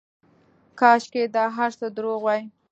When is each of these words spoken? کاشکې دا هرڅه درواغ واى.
کاشکې 0.79 1.23
دا 1.35 1.45
هرڅه 1.57 1.87
درواغ 1.95 2.21
واى. 2.23 2.41